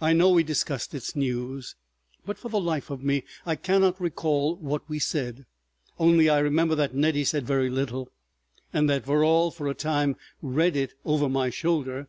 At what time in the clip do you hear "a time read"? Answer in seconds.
9.66-10.76